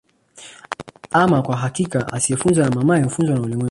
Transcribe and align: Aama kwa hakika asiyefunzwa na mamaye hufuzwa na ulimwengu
Aama 1.13 1.41
kwa 1.41 1.57
hakika 1.57 2.07
asiyefunzwa 2.13 2.65
na 2.69 2.75
mamaye 2.75 3.03
hufuzwa 3.03 3.35
na 3.35 3.41
ulimwengu 3.41 3.59